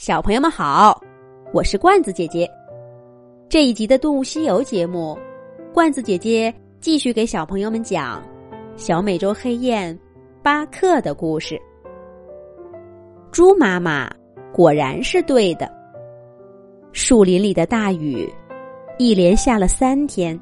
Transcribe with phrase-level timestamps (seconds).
[0.00, 0.98] 小朋友们好，
[1.52, 2.50] 我是罐子姐姐。
[3.50, 5.14] 这一集的《动物西游》节目，
[5.74, 8.22] 罐子姐姐继续给小朋友们讲
[8.76, 9.94] 小美洲黑雁
[10.42, 11.60] 巴克的故事。
[13.30, 14.10] 猪妈妈
[14.54, 15.70] 果然是对的。
[16.92, 18.26] 树林里的大雨
[18.96, 20.40] 一连下了三天，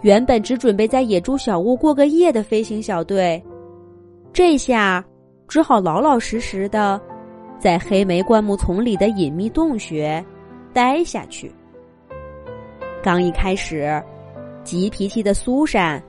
[0.00, 3.44] 原本只准备在野猪小屋过个夜的飞行小队，
[4.32, 5.04] 这下
[5.46, 6.98] 只好老老实实的。
[7.58, 10.24] 在黑莓灌木丛里的隐秘洞穴
[10.72, 11.50] 待下去。
[13.02, 14.02] 刚一开始，
[14.62, 16.02] 急脾气的苏珊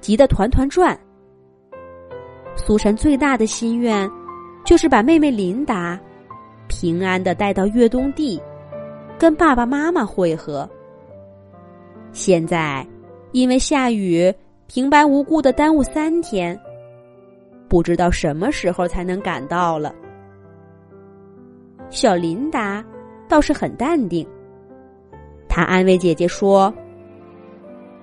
[0.00, 0.98] 急得团团转。
[2.56, 4.10] 苏珊最大的心愿
[4.64, 5.98] 就是把妹妹琳达
[6.68, 8.40] 平安的带到越冬地，
[9.18, 10.68] 跟爸爸妈妈会合。
[12.12, 12.86] 现在
[13.32, 14.32] 因为下雨，
[14.66, 16.58] 平白无故的耽误三天，
[17.68, 19.94] 不知道什么时候才能赶到了。
[21.96, 22.84] 小琳达
[23.26, 24.28] 倒是很淡定，
[25.48, 26.70] 她安慰姐姐说：“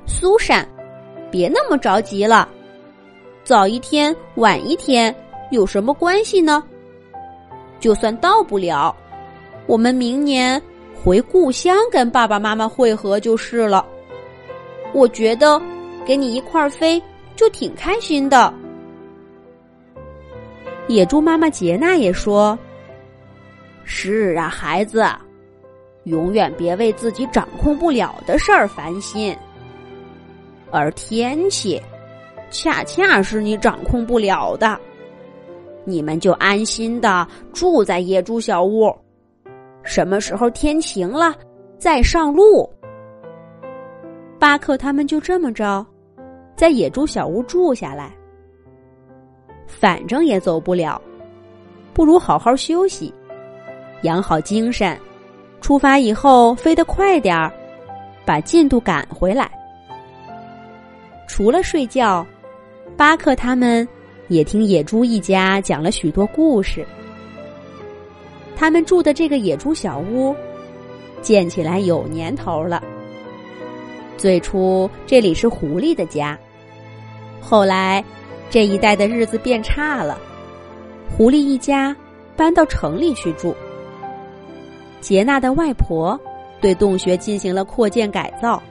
[0.08, 0.67] 苏珊，
[1.30, 2.49] 别那么着急了，
[3.44, 5.16] 早一天晚一天
[5.52, 6.64] 有什么关系呢？
[7.80, 8.95] 就算到不了，
[9.67, 10.59] 我们明年
[10.95, 13.86] 回故乡跟爸爸妈妈会合就是了。
[14.91, 15.61] 我觉得
[16.03, 16.99] 给你一块儿飞
[17.36, 18.52] 就挺开心的。”
[20.89, 22.58] 野猪妈妈杰娜也说。
[23.84, 25.06] 是啊，孩子，
[26.03, 29.36] 永远别为自己掌控不了的事儿烦心。
[30.72, 31.81] 而天气，
[32.50, 34.80] 恰恰是你掌控不了的。
[35.86, 38.89] 你们就安心的住在野猪小屋，
[39.84, 41.36] 什么时候天晴了
[41.78, 42.70] 再上路。
[44.39, 45.86] 巴克他们就这么着，
[46.56, 48.14] 在野猪小屋住下来。
[49.67, 51.02] 反正也走不了，
[51.94, 53.14] 不如好好休息。
[54.03, 54.97] 养好精神，
[55.59, 57.51] 出发以后飞得快点儿，
[58.23, 59.49] 把进度赶回来。
[61.27, 62.25] 除了睡觉，
[62.95, 63.87] 巴克他们
[64.27, 66.86] 也听野猪一家讲了许多故事。
[68.55, 70.36] 他们住的这个野猪小屋，
[71.21, 72.83] 建起来有年头了。
[74.15, 76.37] 最初这里是狐狸的家，
[77.42, 78.03] 后来
[78.49, 80.17] 这一带的日子变差了，
[81.09, 81.95] 狐狸一家
[82.36, 83.55] 搬到城里去住。
[85.03, 86.17] 杰娜的外婆
[86.61, 88.64] 对洞穴进行了扩建改造，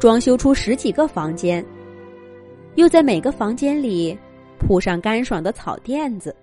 [0.00, 1.62] 装修出十几个房间，
[2.76, 4.18] 又在每个房间里
[4.58, 6.34] 铺上干爽的草垫子。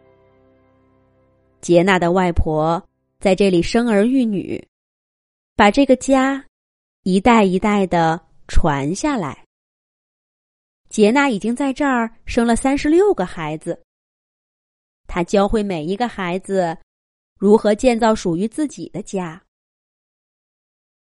[1.59, 2.81] 杰娜的外婆
[3.19, 4.63] 在这里生儿育女，
[5.55, 6.45] 把这个家
[7.01, 9.43] 一代一代的传下来。
[10.89, 13.81] 杰娜已经在这儿生了三十六个孩子，
[15.07, 16.77] 她教会每一个孩子。
[17.43, 19.43] 如何建造属于自己的家？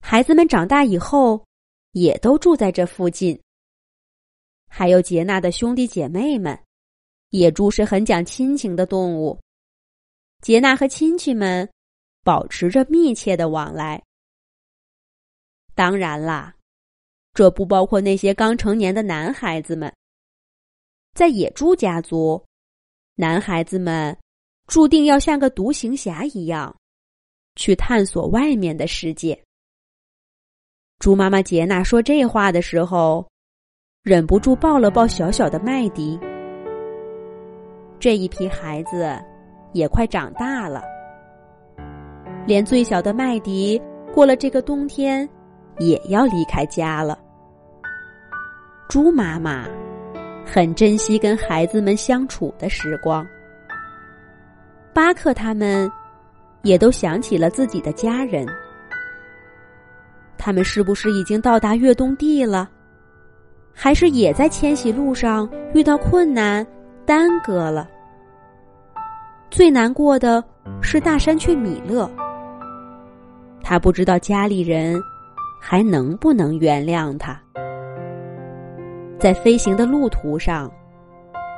[0.00, 1.44] 孩子们长大以后，
[1.92, 3.38] 也都住在这附近。
[4.66, 6.58] 还有杰娜的兄弟姐妹们，
[7.28, 9.38] 野猪是很讲亲情的动物。
[10.40, 11.70] 杰娜和亲戚们
[12.22, 14.02] 保持着密切的往来。
[15.74, 16.56] 当然啦，
[17.34, 19.94] 这不包括那些刚成年的男孩子们。
[21.12, 22.42] 在野猪家族，
[23.16, 24.16] 男孩子们。
[24.70, 26.72] 注定要像个独行侠一样，
[27.56, 29.36] 去探索外面的世界。
[31.00, 33.26] 猪妈妈杰娜说这话的时候，
[34.04, 36.16] 忍不住抱了抱小小的麦迪。
[37.98, 39.12] 这一批孩子
[39.72, 40.84] 也快长大了，
[42.47, 43.82] 连最小的麦迪
[44.14, 45.28] 过了这个冬天，
[45.80, 47.19] 也要离开家了。
[48.88, 49.69] 猪妈妈
[50.47, 53.26] 很珍惜跟孩子们相处的时光。
[54.92, 55.90] 巴克他们
[56.62, 58.46] 也都想起了自己的家人，
[60.36, 62.68] 他们是不是已经到达越冬地了？
[63.72, 66.66] 还是也在迁徙路上遇到困难，
[67.06, 67.88] 耽搁了？
[69.48, 70.42] 最难过的
[70.82, 72.10] 是大山雀米勒，
[73.62, 75.00] 他不知道家里人
[75.60, 77.41] 还能不能原谅他。
[79.18, 80.70] 在飞行的路途上，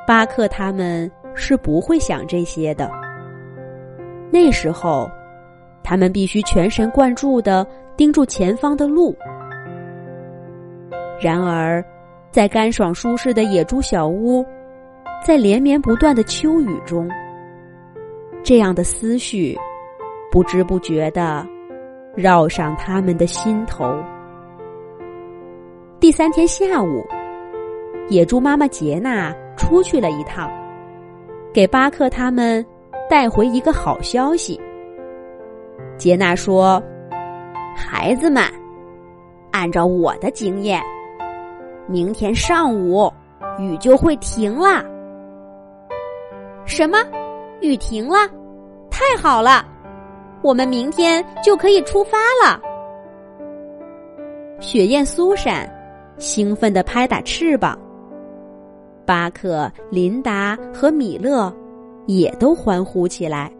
[0.05, 2.89] 巴克他们是不会想这些的。
[4.33, 5.07] 那时候，
[5.83, 7.63] 他们必须全神贯注的
[7.95, 9.15] 盯住前方的路。
[11.21, 11.85] 然而，
[12.31, 14.43] 在干爽舒适的野猪小屋，
[15.23, 17.07] 在连绵不断的秋雨中，
[18.41, 19.55] 这样的思绪
[20.31, 21.47] 不知不觉的
[22.15, 23.95] 绕上他们的心头。
[25.99, 27.05] 第三天下午，
[28.09, 30.49] 野猪妈妈杰娜出去了一趟，
[31.53, 32.65] 给巴克他们。
[33.09, 34.59] 带回一个好消息，
[35.97, 36.81] 杰娜说
[37.75, 38.43] ：“孩子们，
[39.51, 40.81] 按照我的经验，
[41.87, 43.11] 明天上午
[43.59, 44.83] 雨就会停了。”
[46.65, 46.97] 什么？
[47.61, 48.17] 雨停了？
[48.89, 49.65] 太好了！
[50.41, 52.59] 我们明天就可以出发了。
[54.59, 55.69] 雪雁苏珊
[56.17, 57.77] 兴奋地拍打翅膀，
[59.05, 61.53] 巴克、琳达和米勒
[62.07, 63.51] 也都欢呼起来。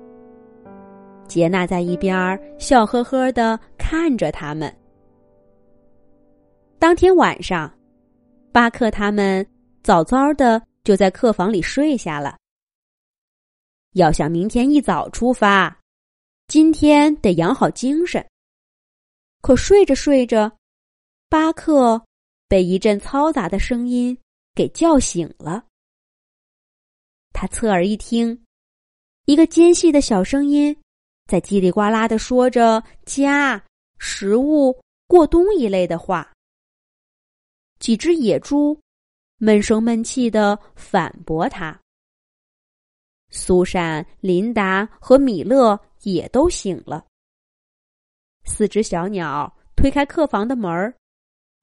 [1.27, 4.73] 杰娜在一边笑呵呵的看着他们。
[6.77, 7.73] 当天晚上，
[8.51, 9.45] 巴克他们
[9.83, 12.37] 早早的就在客房里睡下了。
[13.93, 15.75] 要想明天一早出发，
[16.47, 18.23] 今天得养好精神。
[19.41, 20.51] 可睡着睡着，
[21.29, 22.01] 巴克
[22.47, 24.17] 被一阵嘈杂的声音
[24.53, 25.63] 给叫醒了。
[27.33, 28.45] 他侧耳一听，
[29.25, 30.73] 一个尖细的小声音
[31.27, 33.61] 在叽里呱啦的说着“家、
[33.97, 36.31] 食物、过冬”一类的话。
[37.79, 38.79] 几只野猪
[39.39, 41.77] 闷声闷气的反驳他。
[43.29, 47.05] 苏珊、琳达和米勒也都醒了。
[48.45, 50.95] 四只小鸟推开客房的门儿，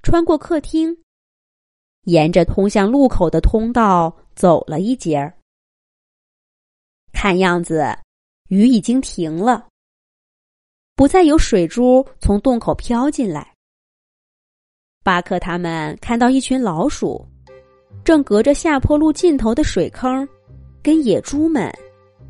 [0.02, 0.94] 穿过客厅，
[2.02, 5.34] 沿着通向路口的通道走了一截儿。
[7.22, 7.86] 看样子，
[8.48, 9.66] 雨已经停了，
[10.96, 13.52] 不再有水珠从洞口飘进来。
[15.04, 17.22] 巴克他们看到一群老鼠，
[18.02, 20.26] 正隔着下坡路尽头的水坑。
[20.82, 21.70] 跟野猪们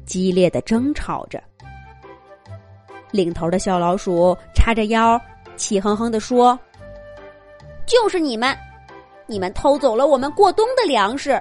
[0.04, 1.40] 激烈的争吵着，
[3.12, 5.16] 领头的小老鼠叉着腰，
[5.54, 6.58] 气哼哼的说
[7.86, 8.58] ：“就是你们，
[9.28, 11.40] 你们偷走了我们过冬的粮食，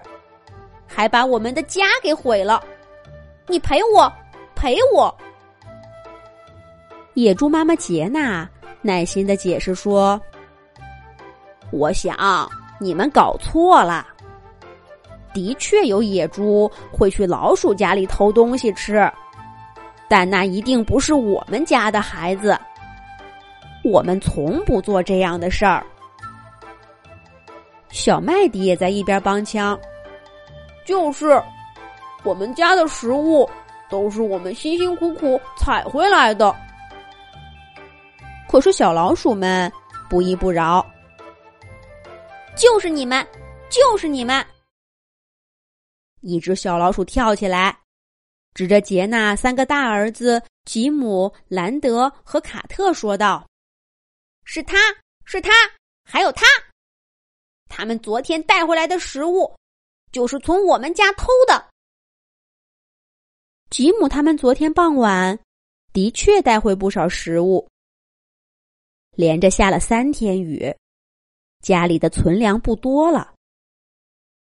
[0.86, 2.64] 还把我们的家给毁了，
[3.50, 4.10] 你陪我，
[4.56, 5.14] 陪我！”
[7.16, 8.48] 野猪妈妈杰娜
[8.82, 10.22] 耐心的解释说
[11.74, 12.50] ：“我想
[12.80, 14.08] 你们搞错了。”
[15.34, 19.12] 的确有野猪会去老鼠家里偷东西吃，
[20.08, 22.58] 但那一定不是我们家的孩子。
[23.84, 25.86] 我们从不做这样的事儿。
[27.90, 29.80] 小麦迪也在一边帮腔
[30.86, 31.42] ：“就是，
[32.24, 33.50] 我们家的食物
[33.90, 36.56] 都是我们辛辛苦苦采回来的。”
[38.50, 39.72] 可是小老鼠们
[40.10, 40.86] 不依不饶
[42.58, 43.26] ：“就是你们，
[43.70, 44.46] 就是你们！”
[46.22, 47.78] 一只小老鼠跳起来，
[48.54, 53.48] 指着杰纳三个大儿子吉姆、兰德和卡特说道
[54.44, 54.78] ：“是他
[55.24, 55.52] 是他，
[56.04, 56.46] 还有他！
[57.70, 59.56] 他们昨天带回来的食物，
[60.12, 61.70] 就是从我们家偷的。
[63.70, 65.38] 吉姆他们昨天傍晚
[65.94, 67.68] 的确带回不少食物，
[69.12, 70.76] 连着下了三天雨，
[71.62, 73.34] 家里的存粮不多了。”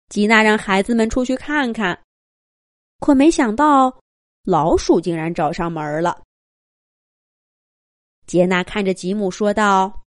[0.10, 2.00] 吉娜让孩子们出去看看，
[3.00, 4.00] 可没想到
[4.44, 6.22] 老鼠竟然找上门了。
[8.28, 10.04] 杰娜看着吉姆说道：“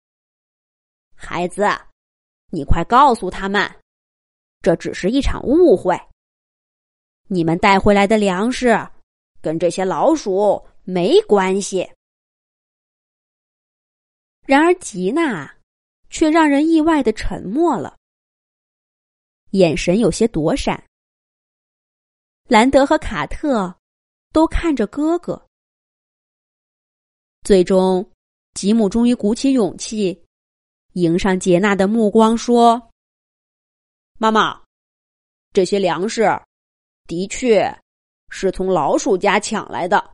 [1.14, 1.68] 孩子，
[2.50, 3.68] 你快告诉他们，
[4.60, 6.00] 这只是一场误会。
[7.28, 8.76] 你们带回来的粮食
[9.40, 11.88] 跟这些老鼠没关系。”
[14.46, 15.54] 然而，吉娜
[16.10, 17.96] 却让人意外的沉默了。
[19.50, 20.82] 眼神有些躲闪。
[22.48, 23.74] 兰德和卡特
[24.32, 25.40] 都看着哥哥。
[27.42, 28.10] 最终，
[28.54, 30.24] 吉姆终于鼓起勇气，
[30.94, 32.90] 迎上杰娜的目光，说
[34.18, 34.62] ：“妈妈，
[35.52, 36.22] 这些粮食
[37.06, 37.72] 的确
[38.30, 40.12] 是从老鼠家抢来的。”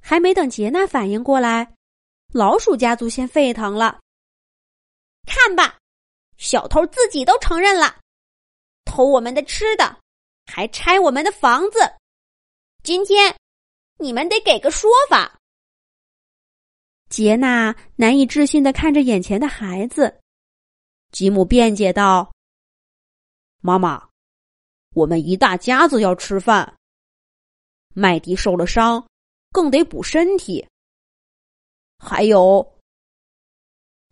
[0.00, 1.74] 还没等杰娜反应过来，
[2.32, 4.00] 老鼠家族先沸腾了。
[5.26, 5.78] 看吧，
[6.36, 7.98] 小偷自己都承认了。
[8.84, 10.00] 偷我们的吃的，
[10.46, 11.78] 还拆我们的房子。
[12.84, 13.36] 今天
[13.98, 15.36] 你们得给个说法。
[17.08, 20.20] 杰娜难以置信的看着眼前的孩子，
[21.10, 22.32] 吉姆辩解道
[23.60, 24.08] ：“妈妈，
[24.96, 26.74] 我们一大家子要吃饭。
[27.92, 29.06] 麦迪受了伤，
[29.52, 30.66] 更得补身体。
[31.98, 32.66] 还有。”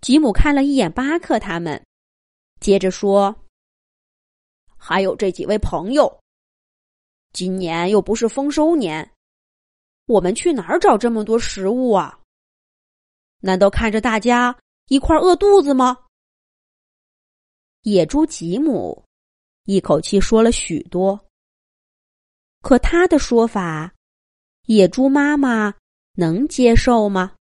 [0.03, 1.83] 吉姆看了一眼巴克他们，
[2.61, 3.35] 接着说。
[4.77, 6.21] 还有这几位朋友，
[7.33, 9.11] 今年又不是丰收年，
[10.05, 12.21] 我们去哪儿找这么多食物啊？
[13.39, 14.55] 难道看着大家
[14.89, 15.97] 一块饿肚子吗？
[17.81, 19.04] 野猪吉姆
[19.65, 21.19] 一口气说了许多，
[22.61, 23.95] 可他的说法，
[24.67, 25.73] 野猪妈妈
[26.17, 27.35] 能接受吗？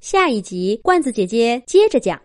[0.00, 2.16] 下一集，罐子姐姐接着讲。